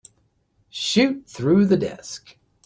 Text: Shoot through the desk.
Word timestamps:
Shoot 0.71 1.27
through 1.27 1.67
the 1.67 1.77
desk. 1.77 2.35